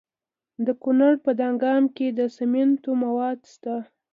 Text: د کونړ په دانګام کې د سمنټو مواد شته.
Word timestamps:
د 0.65 0.67
کونړ 0.83 1.13
په 1.25 1.31
دانګام 1.39 1.83
کې 1.95 2.07
د 2.17 2.19
سمنټو 2.37 2.91
مواد 3.03 3.39
شته. 3.53 3.75